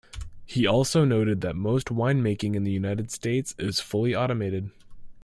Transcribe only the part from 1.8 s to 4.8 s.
winemaking in the United States is fully automated.